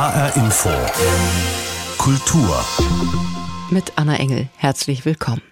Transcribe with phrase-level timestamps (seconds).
[0.00, 0.70] HR Info.
[1.98, 2.64] Kultur.
[3.68, 4.48] Mit Anna Engel.
[4.56, 5.42] Herzlich willkommen.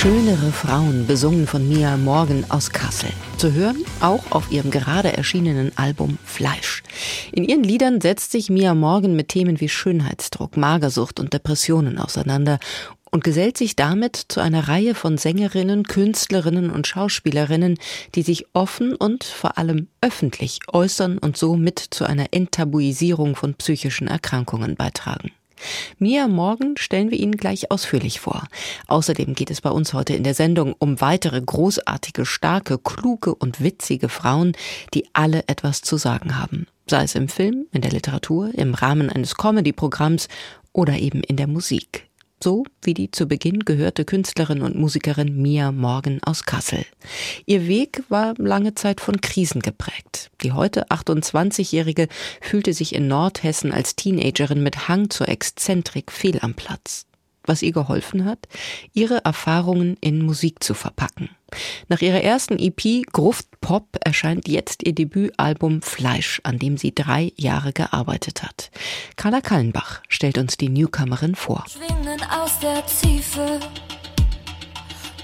[0.00, 3.10] Schönere Frauen, besungen von Mia Morgan aus Kassel.
[3.36, 6.82] Zu hören auch auf ihrem gerade erschienenen Album Fleisch.
[7.32, 12.58] In ihren Liedern setzt sich Mia Morgan mit Themen wie Schönheitsdruck, Magersucht und Depressionen auseinander
[13.10, 17.78] und gesellt sich damit zu einer Reihe von Sängerinnen, Künstlerinnen und Schauspielerinnen,
[18.14, 23.54] die sich offen und vor allem öffentlich äußern und so mit zu einer Enttabuisierung von
[23.54, 25.30] psychischen Erkrankungen beitragen.
[25.98, 28.46] Mia Morgen stellen wir Ihnen gleich ausführlich vor.
[28.86, 33.62] Außerdem geht es bei uns heute in der Sendung um weitere großartige, starke, kluge und
[33.62, 34.52] witzige Frauen,
[34.94, 36.66] die alle etwas zu sagen haben.
[36.90, 40.26] Sei es im Film, in der Literatur, im Rahmen eines Comedy-Programms
[40.72, 42.10] oder eben in der Musik
[42.42, 46.86] so wie die zu Beginn gehörte Künstlerin und Musikerin Mia Morgan aus Kassel.
[47.44, 50.30] Ihr Weg war lange Zeit von Krisen geprägt.
[50.40, 52.08] Die heute 28-Jährige
[52.40, 57.04] fühlte sich in Nordhessen als Teenagerin mit Hang zur Exzentrik fehl am Platz
[57.44, 58.46] was ihr geholfen hat,
[58.92, 61.30] ihre Erfahrungen in Musik zu verpacken.
[61.88, 67.32] Nach ihrer ersten EP Gruft Pop erscheint jetzt ihr Debütalbum Fleisch, an dem sie drei
[67.36, 68.70] Jahre gearbeitet hat.
[69.16, 71.64] Carla Kallenbach stellt uns die Newcomerin vor.
[71.68, 73.60] Schwingen aus der Tiefe.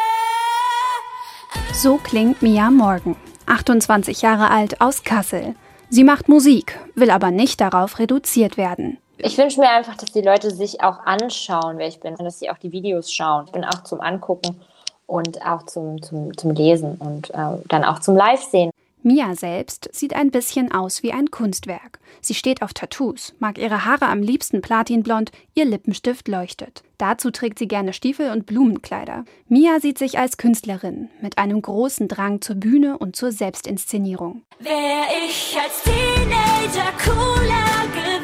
[1.75, 5.55] So klingt Mia Morgan, 28 Jahre alt aus Kassel.
[5.89, 8.99] Sie macht Musik, will aber nicht darauf reduziert werden.
[9.19, 12.39] Ich wünsche mir einfach, dass die Leute sich auch anschauen, wer ich bin, und dass
[12.39, 13.45] sie auch die Videos schauen.
[13.47, 14.61] Ich bin auch zum Angucken
[15.07, 18.71] und auch zum, zum, zum Lesen und äh, dann auch zum Live-Sehen.
[19.03, 22.01] Mia selbst sieht ein bisschen aus wie ein Kunstwerk.
[22.21, 26.83] Sie steht auf Tattoos, mag ihre Haare am liebsten platinblond, ihr Lippenstift leuchtet.
[26.99, 29.25] Dazu trägt sie gerne Stiefel und Blumenkleider.
[29.49, 34.43] Mia sieht sich als Künstlerin mit einem großen Drang zur Bühne und zur Selbstinszenierung.
[34.59, 38.16] Wär ich als Teenager cooler gewesen,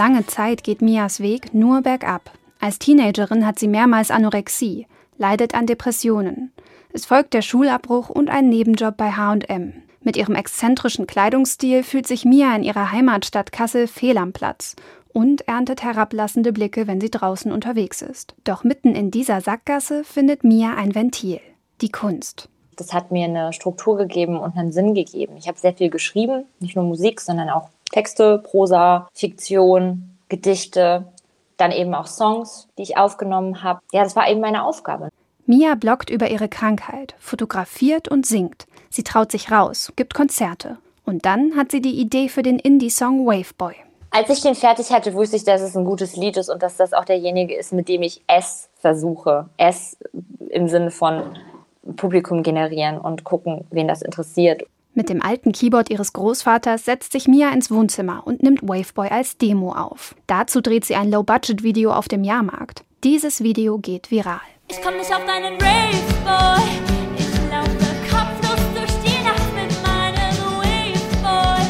[0.00, 2.30] Lange Zeit geht Mias Weg nur bergab.
[2.58, 4.86] Als Teenagerin hat sie mehrmals Anorexie
[5.18, 6.52] leidet an Depressionen.
[6.94, 9.74] Es folgt der Schulabbruch und ein Nebenjob bei HM.
[10.00, 14.74] Mit ihrem exzentrischen Kleidungsstil fühlt sich Mia in ihrer Heimatstadt Kassel fehl am Platz
[15.12, 18.34] und erntet herablassende Blicke, wenn sie draußen unterwegs ist.
[18.44, 21.42] Doch mitten in dieser Sackgasse findet Mia ein Ventil,
[21.82, 22.48] die Kunst.
[22.76, 25.36] Das hat mir eine Struktur gegeben und einen Sinn gegeben.
[25.36, 31.06] Ich habe sehr viel geschrieben, nicht nur Musik, sondern auch Texte, Prosa, Fiktion, Gedichte
[31.56, 33.80] dann eben auch Songs, die ich aufgenommen habe.
[33.92, 35.10] Ja, das war eben meine Aufgabe.
[35.46, 38.66] Mia bloggt über ihre Krankheit, fotografiert und singt.
[38.88, 40.78] Sie traut sich raus, gibt Konzerte.
[41.04, 43.74] Und dann hat sie die Idee für den Indie-Song Waveboy.
[44.12, 46.76] Als ich den fertig hatte, wusste ich, dass es ein gutes Lied ist und dass
[46.76, 49.48] das auch derjenige ist, mit dem ich es versuche.
[49.56, 49.96] Es
[50.50, 51.38] im Sinne von
[51.96, 54.64] Publikum generieren und gucken, wen das interessiert.
[55.00, 59.38] Mit dem alten Keyboard ihres Großvaters setzt sich Mia ins Wohnzimmer und nimmt Waveboy als
[59.38, 60.14] Demo auf.
[60.26, 62.84] Dazu dreht sie ein Low-Budget-Video auf dem Jahrmarkt.
[63.02, 64.42] Dieses Video geht viral.
[64.68, 66.68] Ich komm nicht auf deinen Raveboy.
[67.16, 67.70] Ich laufe
[68.10, 71.62] kopflos durch die Nacht mit meinem Waveboy.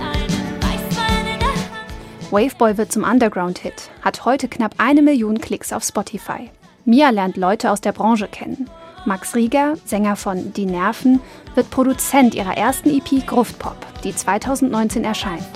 [0.00, 2.32] Einen Weißwein in der Hand.
[2.32, 6.48] Waveboy wird zum Underground-Hit, hat heute knapp eine Million Klicks auf Spotify.
[6.86, 8.70] Mia lernt Leute aus der Branche kennen.
[9.04, 11.20] Max Rieger, Sänger von Die Nerven,
[11.54, 15.48] wird Produzent ihrer ersten EP Gruftpop, die 2019 erscheint.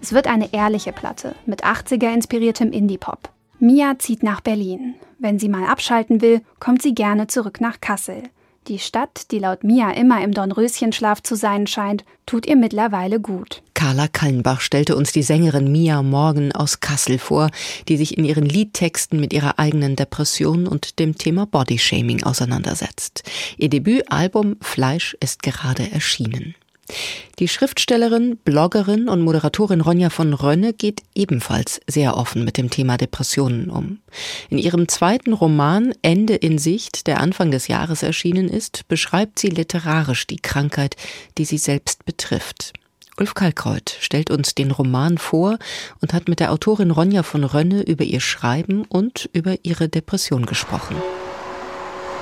[0.00, 3.28] Es wird eine ehrliche Platte mit 80er-inspiriertem Indie-Pop.
[3.58, 4.94] Mia zieht nach Berlin.
[5.18, 8.22] Wenn sie mal abschalten will, kommt sie gerne zurück nach Kassel.
[8.68, 13.62] Die Stadt, die laut Mia immer im Dornröschenschlaf zu sein scheint, tut ihr mittlerweile gut.
[13.78, 17.48] Carla Kallenbach stellte uns die Sängerin Mia Morgan aus Kassel vor,
[17.86, 23.22] die sich in ihren Liedtexten mit ihrer eigenen Depression und dem Thema Bodyshaming auseinandersetzt.
[23.56, 26.56] Ihr Debütalbum Fleisch ist gerade erschienen.
[27.38, 32.96] Die Schriftstellerin, Bloggerin und Moderatorin Ronja von Rönne geht ebenfalls sehr offen mit dem Thema
[32.96, 34.00] Depressionen um.
[34.50, 39.50] In ihrem zweiten Roman Ende in Sicht, der Anfang des Jahres erschienen ist, beschreibt sie
[39.50, 40.96] literarisch die Krankheit,
[41.38, 42.72] die sie selbst betrifft.
[43.18, 45.58] Ulf Kalkreuth stellt uns den Roman vor
[46.00, 50.46] und hat mit der Autorin Ronja von Rönne über ihr Schreiben und über ihre Depression
[50.46, 50.94] gesprochen.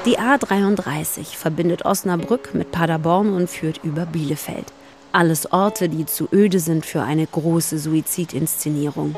[0.06, 4.72] Die A33 verbindet Osnabrück mit Paderborn und führt über Bielefeld.
[5.12, 9.16] Alles Orte, die zu öde sind für eine große Suizidinszenierung.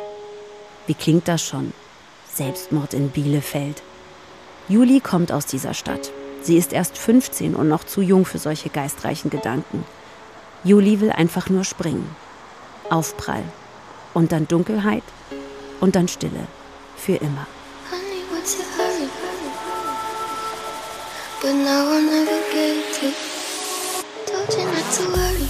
[0.89, 1.73] Wie klingt das schon?
[2.35, 3.83] Selbstmord in Bielefeld.
[4.69, 6.11] Juli kommt aus dieser Stadt.
[6.43, 9.85] Sie ist erst 15 und noch zu jung für solche geistreichen Gedanken.
[10.65, 12.09] Juli will einfach nur springen.
[12.91, 13.45] Aufprall.
[14.15, 15.05] Und dann Dunkelheit.
[15.81, 16.47] Und dann Stille.
[16.97, 17.47] Für immer.
[17.91, 19.09] Honey, what's the hurry?
[21.41, 23.15] But now I'll never get it.
[24.27, 25.49] Told you not to worry.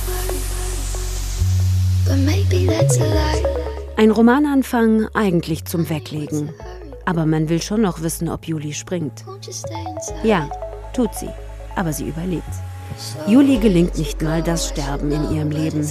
[2.05, 3.43] But maybe that's a lie.
[3.97, 6.53] Ein Romananfang eigentlich zum Weglegen.
[7.07, 9.25] Aber man will schon noch wissen, ob Juli springt.
[10.23, 10.51] Ja,
[10.93, 11.31] tut sie.
[11.75, 12.45] Aber sie überlebt.
[13.27, 15.87] Juli gelingt nicht mal das Sterben in ihrem Leben.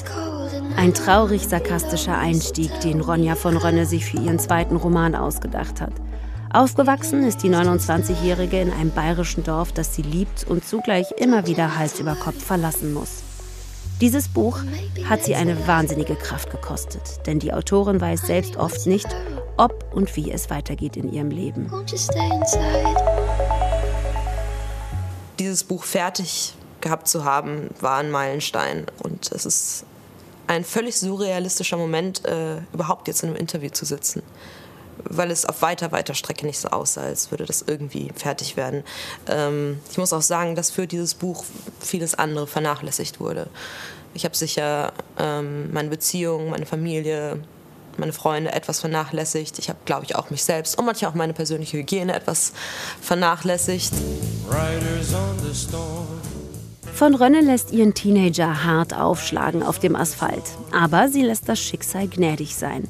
[0.75, 5.93] Ein traurig sarkastischer Einstieg, den Ronja von Rönne sich für ihren zweiten Roman ausgedacht hat.
[6.51, 11.77] Aufgewachsen ist die 29-Jährige in einem bayerischen Dorf, das sie liebt und zugleich immer wieder
[11.77, 13.23] Hals über Kopf verlassen muss.
[13.99, 14.59] Dieses Buch
[15.09, 19.07] hat sie eine wahnsinnige Kraft gekostet, denn die Autorin weiß selbst oft nicht,
[19.57, 21.71] ob und wie es weitergeht in ihrem Leben.
[25.39, 28.85] dieses Buch fertig gehabt zu haben, war ein Meilenstein.
[29.03, 29.85] Und es ist
[30.47, 34.23] ein völlig surrealistischer Moment, äh, überhaupt jetzt in einem Interview zu sitzen.
[35.03, 38.83] Weil es auf weiter, weiter Strecke nicht so aussah, als würde das irgendwie fertig werden.
[39.27, 41.43] Ähm, ich muss auch sagen, dass für dieses Buch
[41.79, 43.47] vieles andere vernachlässigt wurde.
[44.13, 47.39] Ich habe sicher ähm, meine Beziehung, meine Familie,
[47.97, 49.59] meine Freunde etwas vernachlässigt.
[49.59, 52.53] Ich habe, glaube ich, auch mich selbst und manchmal auch meine persönliche Hygiene etwas
[53.01, 53.93] vernachlässigt.
[56.97, 60.41] Von Rönne lässt ihren Teenager hart aufschlagen auf dem Asphalt.
[60.71, 62.87] Aber sie lässt das Schicksal gnädig sein.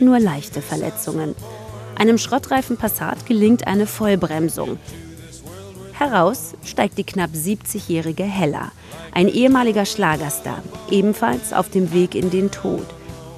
[0.00, 1.36] Nur leichte Verletzungen.
[1.94, 4.80] Einem schrottreifen Passat gelingt eine Vollbremsung.
[5.92, 8.72] Heraus steigt die knapp 70-jährige Hella,
[9.12, 10.60] ein ehemaliger Schlagerstar,
[10.90, 12.86] ebenfalls auf dem Weg in den Tod,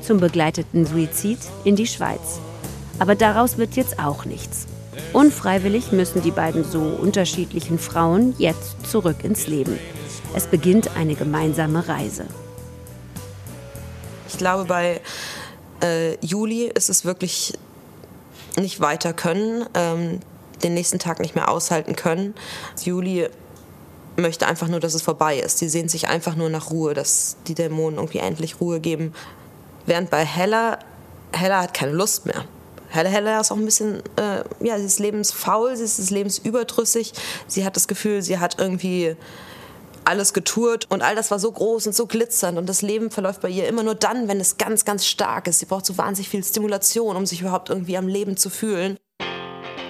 [0.00, 2.40] zum begleiteten Suizid in die Schweiz.
[2.99, 4.69] Aber daraus wird jetzt auch nichts.
[5.12, 9.78] Unfreiwillig müssen die beiden so unterschiedlichen Frauen jetzt zurück ins Leben.
[10.35, 12.27] Es beginnt eine gemeinsame Reise.
[14.29, 15.01] Ich glaube, bei
[15.83, 17.55] äh, Juli ist es wirklich
[18.57, 20.21] nicht weiter können, ähm,
[20.63, 22.35] den nächsten Tag nicht mehr aushalten können.
[22.83, 23.29] Juli
[24.17, 25.59] möchte einfach nur, dass es vorbei ist.
[25.59, 29.15] Sie sehnt sich einfach nur nach Ruhe, dass die Dämonen irgendwie endlich Ruhe geben.
[29.87, 30.79] Während bei Hella,
[31.33, 32.45] Hella hat keine Lust mehr.
[32.91, 36.39] Hella, Hella ist auch ein bisschen, äh, ja, sie ist lebensfaul, sie ist des Lebens
[36.39, 37.13] überdrüssig.
[37.47, 39.17] Sie hat das Gefühl, sie hat irgendwie
[40.08, 43.43] alles getourt und all das war so groß und so glitzernd und das Leben verläuft
[43.43, 45.60] bei ihr immer nur dann, wenn es ganz, ganz stark ist.
[45.60, 48.96] Sie braucht so wahnsinnig viel Stimulation, um sich überhaupt irgendwie am Leben zu fühlen.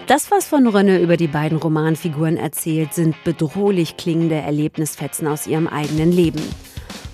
[0.08, 5.68] Das, was von Rönne über die beiden Romanfiguren erzählt, sind bedrohlich klingende Erlebnisfetzen aus ihrem
[5.68, 6.42] eigenen Leben.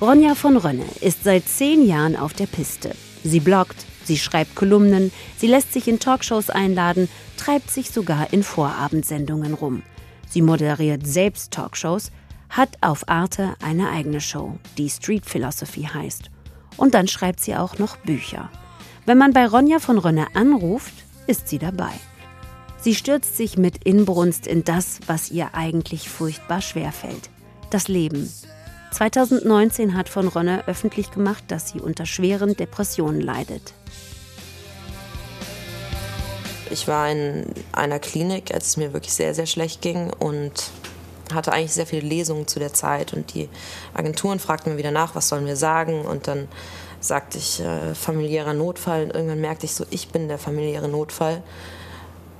[0.00, 2.94] Ronja von Rönne ist seit zehn Jahren auf der Piste.
[3.22, 8.42] Sie bloggt, sie schreibt Kolumnen, sie lässt sich in Talkshows einladen, treibt sich sogar in
[8.42, 9.82] Vorabendsendungen rum.
[10.30, 12.10] Sie moderiert selbst Talkshows,
[12.56, 16.30] hat auf Arte eine eigene Show, die Street Philosophy heißt.
[16.76, 18.48] Und dann schreibt sie auch noch Bücher.
[19.06, 20.94] Wenn man bei Ronja von Rönne anruft,
[21.26, 21.90] ist sie dabei.
[22.80, 27.28] Sie stürzt sich mit Inbrunst in das, was ihr eigentlich furchtbar schwerfällt.
[27.70, 28.32] Das Leben.
[28.92, 33.74] 2019 hat von Rönne öffentlich gemacht, dass sie unter schweren Depressionen leidet.
[36.70, 40.70] Ich war in einer Klinik, als es mir wirklich sehr, sehr schlecht ging und
[41.32, 43.48] hatte eigentlich sehr viele Lesungen zu der Zeit und die
[43.94, 46.48] Agenturen fragten mir wieder nach, was sollen wir sagen und dann
[47.00, 51.42] sagte ich äh, familiärer Notfall und irgendwann merkte ich so, ich bin der familiäre Notfall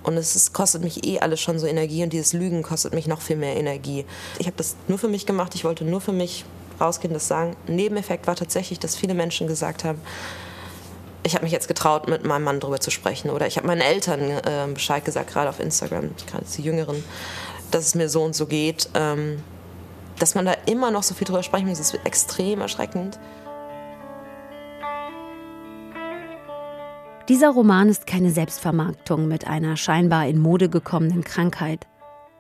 [0.02, 3.06] und es ist, kostet mich eh alles schon so Energie und dieses Lügen kostet mich
[3.06, 4.04] noch viel mehr Energie.
[4.38, 6.44] Ich habe das nur für mich gemacht, ich wollte nur für mich
[6.80, 7.56] rausgehen, das sagen.
[7.66, 10.00] Ein Nebeneffekt war tatsächlich, dass viele Menschen gesagt haben,
[11.26, 13.30] ich habe mich jetzt getraut, mit meinem Mann darüber zu sprechen.
[13.30, 17.02] Oder ich habe meinen Eltern äh, Bescheid gesagt, gerade auf Instagram, gerade die Jüngeren,
[17.74, 18.88] dass es mir so und so geht.
[18.94, 19.42] Ähm,
[20.18, 23.18] dass man da immer noch so viel drüber sprechen muss, ist extrem erschreckend.
[27.28, 31.86] Dieser Roman ist keine Selbstvermarktung mit einer scheinbar in Mode gekommenen Krankheit.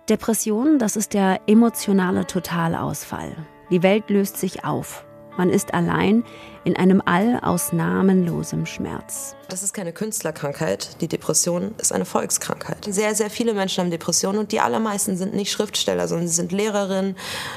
[0.08, 3.34] Depression, das ist der emotionale Totalausfall.
[3.70, 5.06] Die Welt löst sich auf.
[5.36, 6.24] Man ist allein
[6.64, 9.34] in einem All aus namenlosem Schmerz.
[9.48, 11.00] Das ist keine Künstlerkrankheit.
[11.00, 12.86] Die Depression ist eine Volkskrankheit.
[12.88, 16.52] Sehr, sehr viele Menschen haben Depressionen und die allermeisten sind nicht Schriftsteller, sondern sie sind
[16.52, 17.16] Lehrerinnen,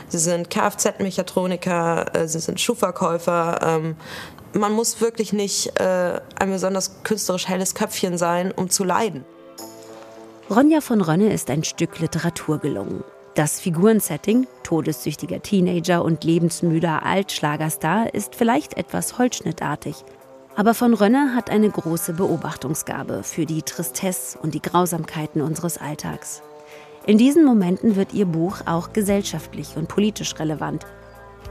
[0.09, 3.59] sie sind Kfz-Mechatroniker, äh, sie sind Schuhverkäufer.
[3.61, 3.95] Ähm,
[4.53, 9.23] man muss wirklich nicht äh, ein besonders künstlerisch helles Köpfchen sein, um zu leiden.
[10.49, 13.03] Ronja von Rönne ist ein Stück Literatur gelungen.
[13.37, 20.03] Das Figurensetting, todessüchtiger Teenager und lebensmüder Altschlagerstar, ist vielleicht etwas holzschnittartig.
[20.55, 26.41] Aber von Rönne hat eine große Beobachtungsgabe für die Tristesse und die Grausamkeiten unseres Alltags.
[27.05, 30.87] In diesen Momenten wird ihr Buch auch gesellschaftlich und politisch relevant.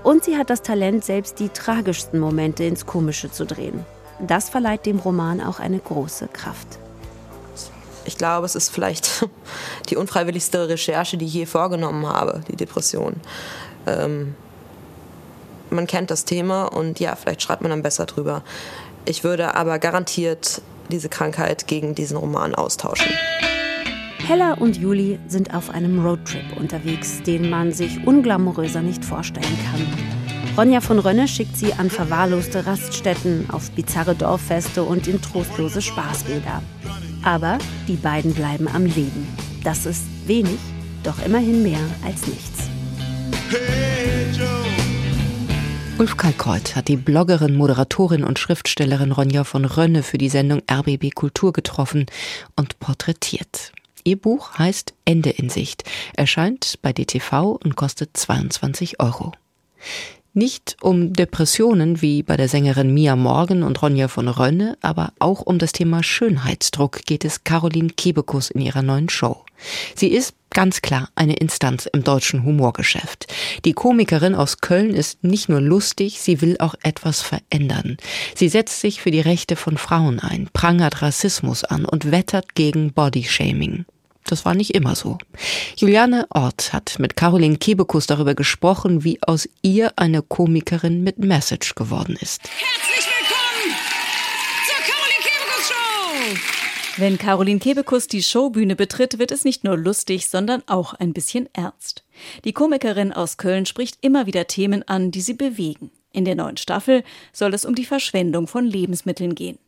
[0.02, 3.86] Und sie hat das Talent, selbst die tragischsten Momente ins Komische zu drehen.
[4.18, 6.80] Das verleiht dem Roman auch eine große Kraft.
[8.06, 9.26] Ich glaube, es ist vielleicht
[9.88, 13.14] die unfreiwilligste Recherche, die ich je vorgenommen habe, die Depression.
[13.86, 14.34] Ähm,
[15.70, 18.42] man kennt das Thema und ja, vielleicht schreibt man dann besser drüber.
[19.04, 23.12] Ich würde aber garantiert diese Krankheit gegen diesen Roman austauschen.
[24.26, 29.86] Hella und Juli sind auf einem Roadtrip unterwegs, den man sich unglamouröser nicht vorstellen kann.
[30.56, 36.62] Ronja von Rönne schickt sie an verwahrloste Raststätten, auf bizarre Dorffeste und in trostlose Spaßbäder.
[37.26, 39.26] Aber die beiden bleiben am Leben.
[39.64, 40.60] Das ist wenig,
[41.02, 42.70] doch immerhin mehr als nichts.
[45.98, 51.12] Ulf Kalkreuth hat die Bloggerin, Moderatorin und Schriftstellerin Ronja von Rönne für die Sendung RBB
[51.16, 52.06] Kultur getroffen
[52.54, 53.72] und porträtiert.
[54.04, 55.82] Ihr Buch heißt Ende in Sicht,
[56.14, 59.32] erscheint bei DTV und kostet 22 Euro.
[60.38, 65.40] Nicht um Depressionen wie bei der Sängerin Mia Morgan und Ronja von Rönne, aber auch
[65.40, 69.46] um das Thema Schönheitsdruck geht es Caroline Kebekus in ihrer neuen Show.
[69.94, 73.32] Sie ist ganz klar eine Instanz im deutschen Humorgeschäft.
[73.64, 77.96] Die Komikerin aus Köln ist nicht nur lustig, sie will auch etwas verändern.
[78.34, 82.92] Sie setzt sich für die Rechte von Frauen ein, prangert Rassismus an und wettert gegen
[82.92, 83.86] Bodyshaming.
[84.26, 85.18] Das war nicht immer so.
[85.76, 91.74] Juliane Ort hat mit Caroline Kebekus darüber gesprochen, wie aus ihr eine Komikerin mit Message
[91.74, 92.42] geworden ist.
[92.42, 93.76] Herzlich willkommen
[94.66, 96.98] zur Caroline Kebekus Show!
[96.98, 101.48] Wenn Caroline Kebekus die Showbühne betritt, wird es nicht nur lustig, sondern auch ein bisschen
[101.52, 102.04] ernst.
[102.44, 105.92] Die Komikerin aus Köln spricht immer wieder Themen an, die sie bewegen.
[106.12, 109.58] In der neuen Staffel soll es um die Verschwendung von Lebensmitteln gehen.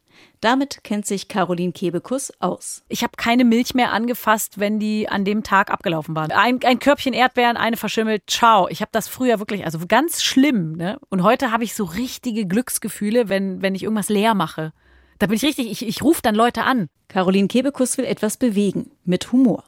[0.40, 2.84] Damit kennt sich Caroline Kebekus aus.
[2.88, 6.30] Ich habe keine Milch mehr angefasst, wenn die an dem Tag abgelaufen waren.
[6.30, 8.68] Ein, ein Körbchen Erdbeeren, eine verschimmelt, ciao.
[8.68, 10.72] Ich habe das früher wirklich, also ganz schlimm.
[10.72, 10.98] Ne?
[11.08, 14.72] Und heute habe ich so richtige Glücksgefühle, wenn, wenn ich irgendwas leer mache.
[15.18, 16.88] Da bin ich richtig, ich, ich rufe dann Leute an.
[17.08, 19.64] Caroline Kebekus will etwas bewegen, mit Humor.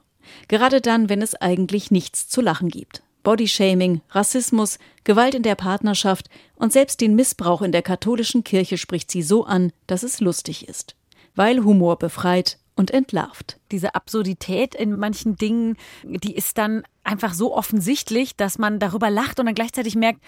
[0.47, 3.03] Gerade dann, wenn es eigentlich nichts zu lachen gibt.
[3.23, 9.11] Bodyshaming, Rassismus, Gewalt in der Partnerschaft und selbst den Missbrauch in der katholischen Kirche spricht
[9.11, 10.97] sie so an, dass es lustig ist.
[11.35, 13.61] Weil Humor befreit und entlarvt.
[13.71, 19.39] Diese Absurdität in manchen Dingen, die ist dann einfach so offensichtlich, dass man darüber lacht
[19.39, 20.21] und dann gleichzeitig merkt,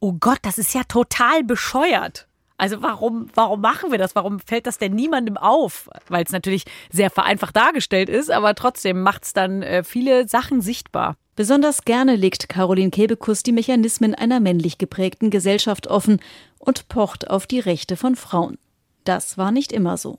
[0.00, 2.26] oh Gott, das ist ja total bescheuert.
[2.60, 4.14] Also warum, warum machen wir das?
[4.14, 5.88] Warum fällt das denn niemandem auf?
[6.08, 10.60] Weil es natürlich sehr vereinfacht dargestellt ist, aber trotzdem macht es dann äh, viele Sachen
[10.60, 11.16] sichtbar.
[11.36, 16.20] Besonders gerne legt Caroline Kebekus die Mechanismen einer männlich geprägten Gesellschaft offen
[16.58, 18.58] und pocht auf die Rechte von Frauen.
[19.04, 20.18] Das war nicht immer so.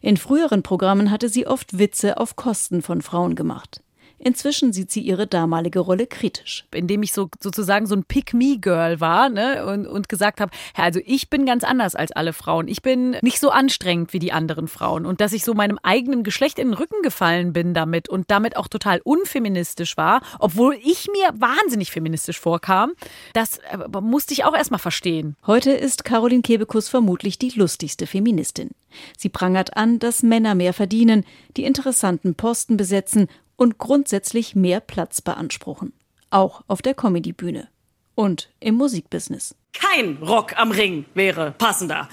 [0.00, 3.82] In früheren Programmen hatte sie oft Witze auf Kosten von Frauen gemacht.
[4.22, 6.66] Inzwischen sieht sie ihre damalige Rolle kritisch.
[6.74, 9.64] Indem ich so sozusagen so ein Pick-Me-Girl war ne?
[9.64, 12.68] und, und gesagt habe, also ich bin ganz anders als alle Frauen.
[12.68, 15.06] Ich bin nicht so anstrengend wie die anderen Frauen.
[15.06, 18.58] Und dass ich so meinem eigenen Geschlecht in den Rücken gefallen bin damit und damit
[18.58, 22.92] auch total unfeministisch war, obwohl ich mir wahnsinnig feministisch vorkam,
[23.32, 25.36] das äh, musste ich auch erstmal verstehen.
[25.46, 28.70] Heute ist Caroline Kebekus vermutlich die lustigste Feministin.
[29.16, 31.24] Sie prangert an, dass Männer mehr verdienen,
[31.56, 33.28] die interessanten Posten besetzen
[33.60, 35.92] und grundsätzlich mehr Platz beanspruchen.
[36.30, 37.68] Auch auf der Comedybühne.
[38.14, 39.54] Und im Musikbusiness.
[39.74, 42.08] Kein Rock am Ring wäre passender.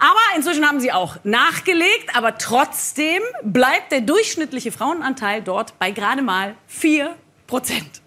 [0.00, 6.20] Aber inzwischen haben sie auch nachgelegt, aber trotzdem bleibt der durchschnittliche Frauenanteil dort bei gerade
[6.20, 7.14] mal 4
[7.46, 8.02] Prozent.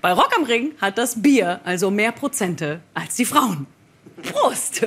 [0.00, 3.66] Bei Rock am Ring hat das Bier also mehr Prozente als die Frauen.
[4.22, 4.86] Prost!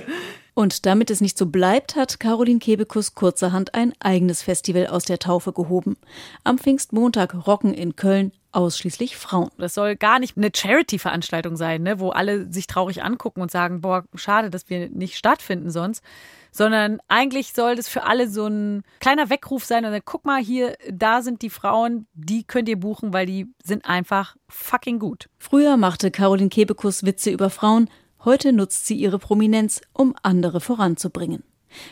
[0.58, 5.20] Und damit es nicht so bleibt, hat Caroline Kebekus kurzerhand ein eigenes Festival aus der
[5.20, 5.98] Taufe gehoben.
[6.44, 9.52] Am Pfingstmontag rocken in Köln ausschließlich Frauen.
[9.60, 13.82] Das soll gar nicht eine Charity-Veranstaltung sein, ne, wo alle sich traurig angucken und sagen,
[13.82, 16.04] boah, schade, dass wir nicht stattfinden sonst.
[16.52, 20.42] Sondern eigentlich soll das für alle so ein kleiner Weckruf sein und dann guck mal
[20.42, 25.30] hier, da sind die Frauen, die könnt ihr buchen, weil die sind einfach fucking gut.
[25.38, 27.92] Früher machte Caroline Kebekus Witze über Frauen,
[28.26, 31.44] Heute nutzt sie ihre Prominenz, um andere voranzubringen.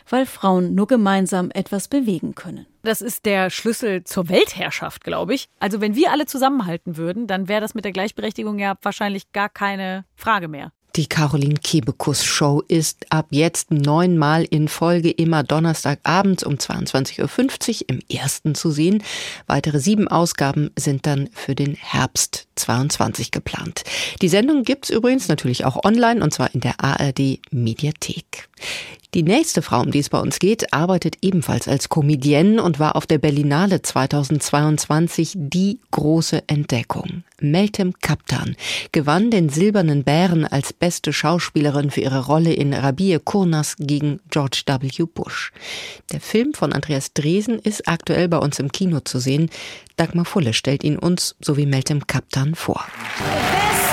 [0.10, 2.66] Weil Frauen nur gemeinsam etwas bewegen können.
[2.84, 5.48] Das ist der Schlüssel zur Weltherrschaft, glaube ich.
[5.60, 9.50] Also wenn wir alle zusammenhalten würden, dann wäre das mit der Gleichberechtigung ja wahrscheinlich gar
[9.50, 10.72] keine Frage mehr.
[10.96, 17.90] Die Caroline Kebekus Show ist ab jetzt neunmal in Folge immer Donnerstagabends um 22.50 Uhr
[17.90, 19.04] im ersten zu sehen.
[19.46, 23.84] Weitere sieben Ausgaben sind dann für den Herbst 22 geplant.
[24.22, 28.48] Die Sendung gibt's übrigens natürlich auch online und zwar in der ARD Mediathek.
[29.16, 32.98] Die nächste Frau, um die es bei uns geht, arbeitet ebenfalls als Comedienne und war
[32.98, 37.24] auf der Berlinale 2022 die große Entdeckung.
[37.40, 38.58] Meltem Kaptan
[38.92, 44.64] gewann den Silbernen Bären als beste Schauspielerin für ihre Rolle in Rabie Kurnas gegen George
[44.66, 45.06] W.
[45.06, 45.54] Bush.
[46.12, 49.50] Der Film von Andreas Dresen ist aktuell bei uns im Kino zu sehen.
[49.96, 52.84] Dagmar Fulle stellt ihn uns sowie Meltem Kaptan vor.
[53.18, 53.85] Best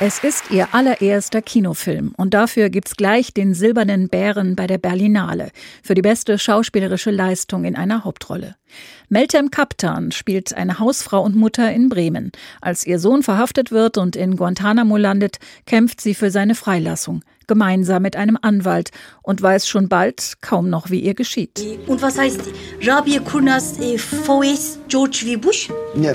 [0.00, 5.50] Es ist ihr allererster Kinofilm und dafür gibt's gleich den Silbernen Bären bei der Berlinale
[5.82, 8.54] für die beste schauspielerische Leistung in einer Hauptrolle.
[9.08, 12.30] Meltem Kaptan spielt eine Hausfrau und Mutter in Bremen.
[12.60, 18.02] Als ihr Sohn verhaftet wird und in Guantanamo landet, kämpft sie für seine Freilassung, gemeinsam
[18.02, 18.90] mit einem Anwalt
[19.22, 21.60] und weiß schon bald kaum noch, wie ihr geschieht.
[21.88, 22.42] Und was heißt
[22.82, 25.36] Rabia Kurnas äh, VS George W.
[25.38, 25.68] Bush?
[25.96, 26.14] Ja,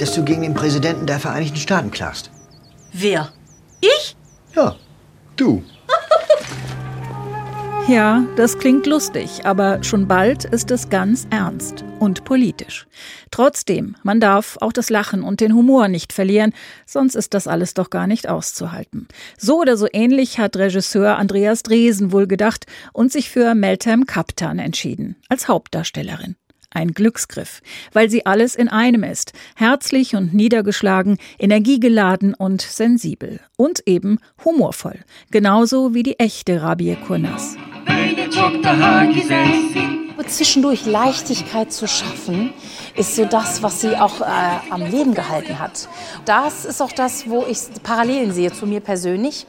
[0.00, 2.32] dass du gegen den Präsidenten der Vereinigten Staaten klagst.
[2.92, 3.32] Wer?
[3.80, 4.16] Ich?
[4.54, 4.76] Ja,
[5.36, 5.62] du.
[7.88, 12.86] Ja, das klingt lustig, aber schon bald ist es ganz ernst und politisch.
[13.32, 16.52] Trotzdem, man darf auch das Lachen und den Humor nicht verlieren,
[16.86, 19.08] sonst ist das alles doch gar nicht auszuhalten.
[19.38, 24.60] So oder so ähnlich hat Regisseur Andreas Dresen wohl gedacht und sich für Meltem Kaptan
[24.60, 26.36] entschieden, als Hauptdarstellerin.
[26.70, 27.62] Ein Glücksgriff,
[27.92, 29.32] weil sie alles in einem ist.
[29.56, 33.40] Herzlich und niedergeschlagen, energiegeladen und sensibel.
[33.56, 35.00] Und eben humorvoll.
[35.30, 37.56] Genauso wie die echte Rabie Kurnas.
[40.30, 42.52] Zwischendurch Leichtigkeit zu schaffen,
[42.94, 44.24] ist so das, was sie auch äh,
[44.70, 45.88] am Leben gehalten hat.
[46.24, 49.46] Das ist auch das, wo ich Parallelen sehe zu mir persönlich.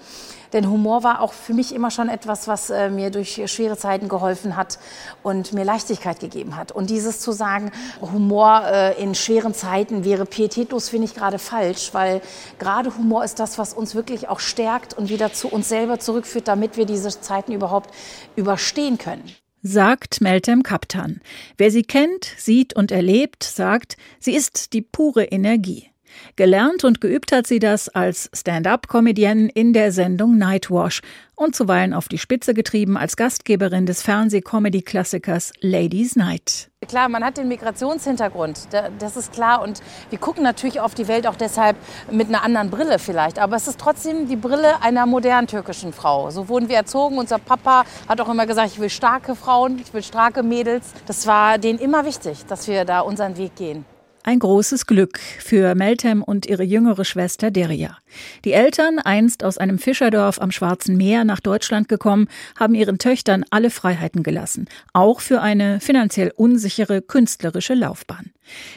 [0.54, 4.08] Denn Humor war auch für mich immer schon etwas, was äh, mir durch schwere Zeiten
[4.08, 4.80] geholfen hat
[5.24, 6.72] und mir Leichtigkeit gegeben hat.
[6.72, 11.94] Und dieses zu sagen, Humor äh, in schweren Zeiten wäre pietätlos, finde ich gerade falsch,
[11.94, 12.22] weil
[12.60, 16.48] gerade Humor ist das, was uns wirklich auch stärkt und wieder zu uns selber zurückführt,
[16.48, 17.90] damit wir diese Zeiten überhaupt
[18.36, 19.24] überstehen können
[19.62, 21.22] sagt Meltem Kaptan.
[21.58, 25.91] Wer sie kennt, sieht und erlebt, sagt, sie ist die pure Energie.
[26.36, 31.02] Gelernt und geübt hat sie das als Stand-up-Comedienne in der Sendung Nightwash
[31.36, 36.70] und zuweilen auf die Spitze getrieben als Gastgeberin des Fernseh-Comedy-Klassikers Ladies Night.
[36.88, 38.68] Klar, man hat den Migrationshintergrund,
[39.00, 39.62] das ist klar.
[39.62, 41.78] Und wir gucken natürlich auf die Welt auch deshalb
[42.12, 43.40] mit einer anderen Brille vielleicht.
[43.40, 46.30] Aber es ist trotzdem die Brille einer modernen türkischen Frau.
[46.32, 47.18] So wurden wir erzogen.
[47.18, 50.94] Unser Papa hat auch immer gesagt, ich will starke Frauen, ich will starke Mädels.
[51.06, 53.86] Das war denen immer wichtig, dass wir da unseren Weg gehen.
[54.24, 57.98] Ein großes Glück für Meltem und ihre jüngere Schwester Deria.
[58.46, 63.44] Die Eltern, einst aus einem Fischerdorf am Schwarzen Meer nach Deutschland gekommen, haben ihren Töchtern
[63.50, 68.32] alle Freiheiten gelassen, auch für eine finanziell unsichere künstlerische Laufbahn.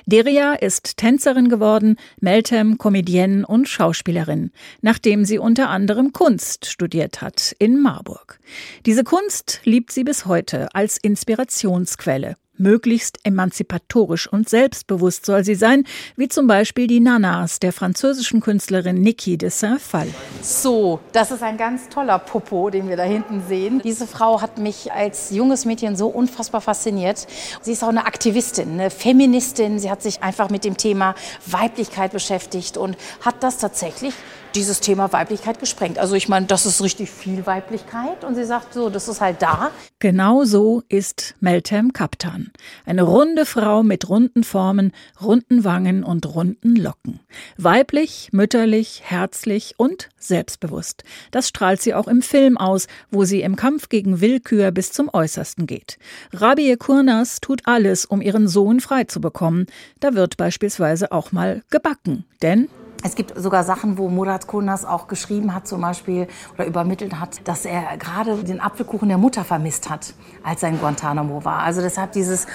[0.07, 7.55] Deria ist Tänzerin geworden, Meltem Comedienne und Schauspielerin, nachdem sie unter anderem Kunst studiert hat
[7.59, 8.39] in Marburg.
[8.87, 12.37] Diese Kunst liebt sie bis heute als Inspirationsquelle.
[12.57, 15.85] Möglichst emanzipatorisch und selbstbewusst soll sie sein,
[16.17, 20.09] wie zum Beispiel die Nanas der französischen Künstlerin Niki de Saint-Phal.
[20.41, 23.81] So, das ist ein ganz toller Popo, den wir da hinten sehen.
[23.83, 27.27] Diese Frau hat mich als junges Mädchen so unfassbar fasziniert.
[27.61, 29.79] Sie ist auch eine Aktivistin, eine Feministin.
[29.79, 31.15] Sie hat sich einfach mit dem Thema
[31.47, 34.15] Weiblichkeit beschäftigt und hat das tatsächlich
[34.55, 35.99] dieses Thema Weiblichkeit gesprengt.
[35.99, 39.43] Also ich meine, das ist richtig viel Weiblichkeit und sie sagt so, das ist halt
[39.43, 39.71] da.
[39.99, 42.51] Genau so ist Meltem Kaptan.
[42.87, 47.21] Eine runde Frau mit runden Formen, runden Wangen und runden Locken.
[47.57, 51.05] Weiblich, mütterlich, herzlich und selbstbewusst.
[51.31, 55.11] Das strahlt sie auch im Film aus, wo sie im Kampf gegen Willkür bis zum
[55.13, 55.99] Äußersten geht.
[56.33, 59.67] Rabie Kurnas tut alles, um ihren Sohn freizubekommen.
[60.01, 62.69] Da wird beispielsweise auch mal gebacken, denn
[63.07, 67.47] es gibt sogar Sachen, wo Murat Kurnas auch geschrieben hat, zum Beispiel, oder übermittelt hat,
[67.47, 71.59] dass er gerade den Apfelkuchen der Mutter vermisst hat, als er in Guantanamo war.
[71.59, 72.47] Also deshalb dieses,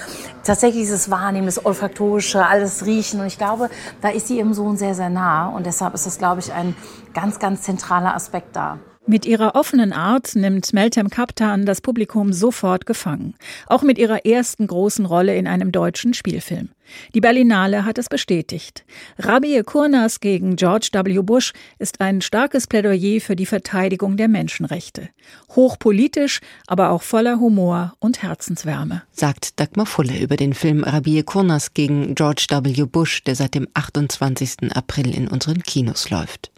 [0.42, 3.20] tatsächlich dieses Wahrnehmen, das Olfaktorische, alles Riechen.
[3.20, 5.46] Und ich glaube, da ist sie ihrem Sohn sehr, sehr nah.
[5.46, 6.74] Und deshalb ist das, glaube ich, ein
[7.14, 8.80] ganz, ganz zentraler Aspekt da.
[9.06, 13.34] Mit ihrer offenen Art nimmt Meltem Kaptan das Publikum sofort gefangen.
[13.66, 16.70] Auch mit ihrer ersten großen Rolle in einem deutschen Spielfilm.
[17.14, 18.84] Die Berlinale hat es bestätigt.
[19.18, 21.22] Rabie Kurnas gegen George W.
[21.22, 25.08] Bush ist ein starkes Plädoyer für die Verteidigung der Menschenrechte.
[25.54, 29.02] Hochpolitisch, aber auch voller Humor und Herzenswärme.
[29.12, 32.84] Sagt Dagmar Fulle über den Film Rabie Kurnas gegen George W.
[32.84, 34.74] Bush, der seit dem 28.
[34.74, 36.50] April in unseren Kinos läuft.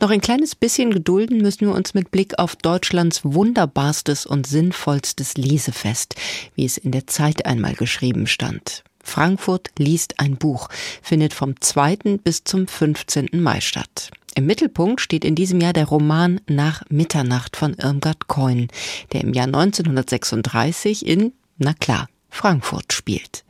[0.00, 5.36] Noch ein kleines bisschen gedulden müssen wir uns mit Blick auf Deutschlands wunderbarstes und sinnvollstes
[5.36, 6.14] Lesefest,
[6.54, 8.84] wie es in der Zeit einmal geschrieben stand.
[9.06, 10.68] Frankfurt liest ein Buch
[11.00, 12.18] findet vom 2.
[12.22, 13.28] bis zum 15.
[13.34, 14.10] Mai statt.
[14.34, 18.68] Im Mittelpunkt steht in diesem Jahr der Roman Nach Mitternacht von Irmgard Keun,
[19.12, 23.44] der im Jahr 1936 in, na klar, Frankfurt spielt.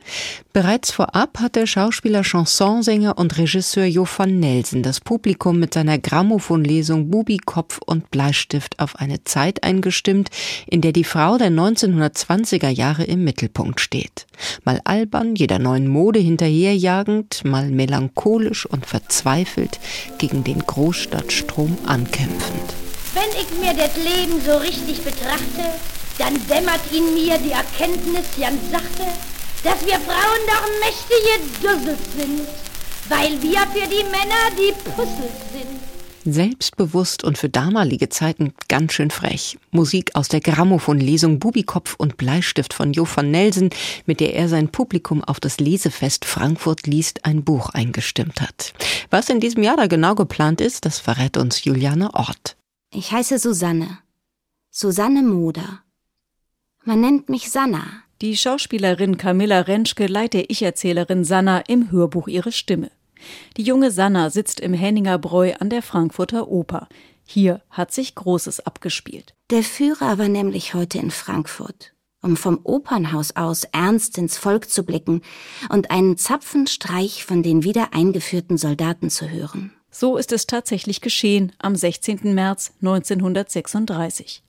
[0.53, 5.99] Bereits vorab hat der Schauspieler, Chansonsänger und Regisseur Jo van Nelsen das Publikum mit seiner
[5.99, 10.29] Grammophonlesung Bubi, Kopf und Bleistift auf eine Zeit eingestimmt,
[10.65, 14.25] in der die Frau der 1920er Jahre im Mittelpunkt steht.
[14.63, 19.79] Mal albern, jeder neuen Mode hinterherjagend, mal melancholisch und verzweifelt
[20.17, 22.73] gegen den Großstadtstrom ankämpfend.
[23.13, 25.73] Wenn ich mir das Leben so richtig betrachte,
[26.17, 29.07] dann dämmert in mir die Erkenntnis ganz sachte,
[29.63, 32.41] dass wir Frauen doch mächtige Dussels sind,
[33.09, 35.87] weil wir für die Männer die Puzzles sind.
[36.29, 39.57] Selbstbewusst und für damalige Zeiten ganz schön frech.
[39.71, 43.69] Musik aus der Grammophonlesung Bubikopf und Bleistift von Jo van Nelsen,
[44.05, 48.73] mit der er sein Publikum auf das Lesefest Frankfurt liest ein Buch eingestimmt hat.
[49.09, 52.57] Was in diesem Jahr da genau geplant ist, das verrät uns Juliane Ort.
[52.93, 53.99] Ich heiße Susanne.
[54.69, 55.81] Susanne Moder.
[56.87, 57.83] Man nennt mich Sanna.
[58.21, 62.91] Die Schauspielerin Camilla Rentschke leiht der Ich-Erzählerin Sanna im Hörbuch ihre Stimme.
[63.57, 66.87] Die junge Sanna sitzt im Henninger Bräu an der Frankfurter Oper.
[67.25, 69.33] Hier hat sich Großes abgespielt.
[69.49, 74.83] Der Führer war nämlich heute in Frankfurt, um vom Opernhaus aus ernst ins Volk zu
[74.83, 75.23] blicken
[75.67, 79.73] und einen Zapfenstreich von den wieder eingeführten Soldaten zu hören.
[79.91, 82.33] So ist es tatsächlich geschehen am 16.
[82.33, 84.41] März 1936.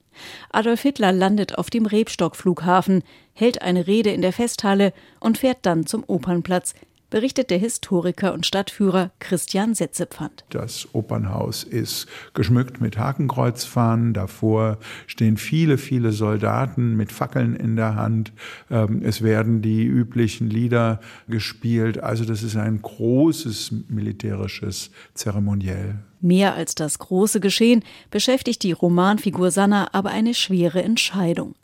[0.51, 3.03] Adolf Hitler landet auf dem Rebstock-Flughafen,
[3.35, 6.75] hält eine Rede in der Festhalle und fährt dann zum Opernplatz,
[7.11, 10.45] berichtet der Historiker und Stadtführer Christian Setzepfand.
[10.51, 14.15] Das Opernhaus ist geschmückt mit Hakenkreuzfahnen.
[14.15, 18.33] Davor stehen viele, viele Soldaten mit Fackeln in der Hand.
[18.71, 22.01] Ähm, es werden die üblichen Lieder gespielt.
[22.01, 25.97] Also das ist ein großes militärisches Zeremoniell.
[26.21, 31.55] Mehr als das große Geschehen beschäftigt die Romanfigur Sanna aber eine schwere Entscheidung.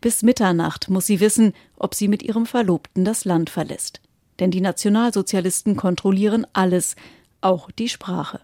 [0.00, 4.00] Bis Mitternacht muss sie wissen, ob sie mit ihrem Verlobten das Land verlässt.
[4.40, 6.96] Denn die Nationalsozialisten kontrollieren alles,
[7.40, 8.40] auch die Sprache.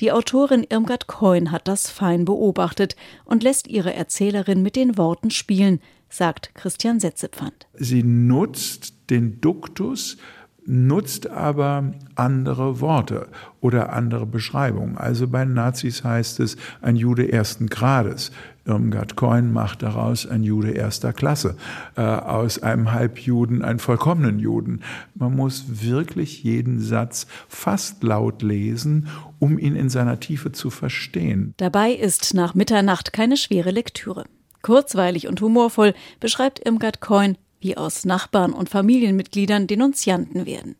[0.00, 5.30] Die Autorin Irmgard Keun hat das fein beobachtet und lässt ihre Erzählerin mit den Worten
[5.30, 7.66] spielen, sagt Christian Setzepfand.
[7.74, 10.18] Sie nutzt den Duktus,
[10.64, 13.28] nutzt aber andere Worte
[13.60, 14.96] oder andere Beschreibungen.
[14.96, 18.30] Also bei Nazis heißt es ein Jude ersten Grades.
[18.64, 21.56] Irmgard Coin macht daraus ein Jude erster Klasse,
[21.96, 24.82] äh, aus einem Halbjuden einen vollkommenen Juden.
[25.14, 31.54] Man muss wirklich jeden Satz fast laut lesen, um ihn in seiner Tiefe zu verstehen.
[31.56, 34.24] Dabei ist nach Mitternacht keine schwere Lektüre.
[34.62, 40.76] Kurzweilig und humorvoll beschreibt Irmgard Coin, wie aus Nachbarn und Familienmitgliedern Denunzianten werden.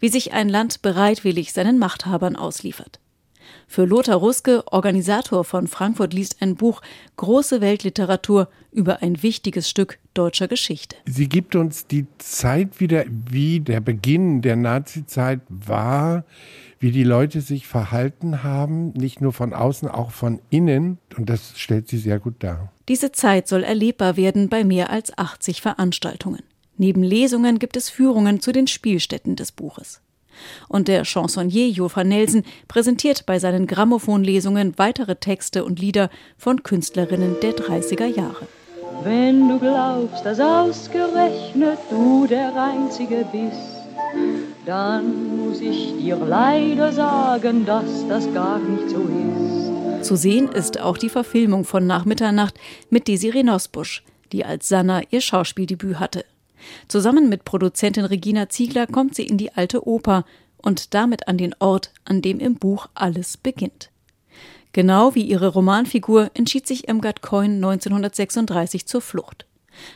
[0.00, 3.00] Wie sich ein Land bereitwillig seinen Machthabern ausliefert.
[3.74, 6.80] Für Lothar Ruske, Organisator von Frankfurt liest ein Buch
[7.16, 10.94] Große Weltliteratur über ein wichtiges Stück deutscher Geschichte.
[11.06, 16.24] Sie gibt uns die Zeit wieder, wie der Beginn der Nazizeit war,
[16.78, 20.98] wie die Leute sich verhalten haben, nicht nur von außen, auch von innen.
[21.16, 22.70] Und das stellt sie sehr gut dar.
[22.86, 26.44] Diese Zeit soll erlebbar werden bei mehr als 80 Veranstaltungen.
[26.76, 30.00] Neben Lesungen gibt es Führungen zu den Spielstätten des Buches.
[30.68, 36.62] Und der Chansonnier Jo van Nelsen präsentiert bei seinen Grammophonlesungen weitere Texte und Lieder von
[36.62, 38.46] Künstlerinnen der 30er Jahre.
[39.02, 43.74] Wenn du glaubst, dass ausgerechnet du der Einzige bist,
[44.64, 50.04] dann muss ich dir leider sagen, dass das gar nicht so ist.
[50.06, 52.54] Zu sehen ist auch die Verfilmung von Nach Mitternacht
[52.90, 56.24] mit Desiree Nosbusch, die als Sanna ihr Schauspieldebüt hatte.
[56.88, 60.24] Zusammen mit Produzentin Regina Ziegler kommt sie in die alte Oper
[60.56, 63.90] und damit an den Ort, an dem im Buch alles beginnt.
[64.72, 69.46] Genau wie ihre Romanfigur entschied sich Irmgard Coin 1936 zur Flucht.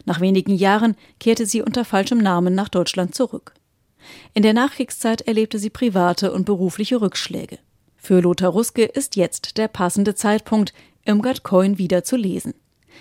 [0.05, 3.55] Nach wenigen Jahren kehrte sie unter falschem Namen nach Deutschland zurück.
[4.35, 7.59] In der Nachkriegszeit erlebte sie private und berufliche Rückschläge.
[7.97, 10.73] Für Lothar Ruske ist jetzt der passende Zeitpunkt,
[11.05, 12.55] Irmgard Coin wieder zu lesen.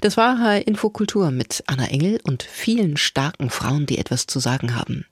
[0.00, 4.74] Das war HR Infokultur mit Anna Engel und vielen starken Frauen, die etwas zu sagen
[4.74, 5.06] haben.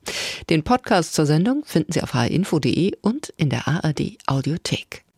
[0.49, 5.05] Den Podcast zur Sendung finden Sie auf hrinfo.de und in der ARD Audiothek.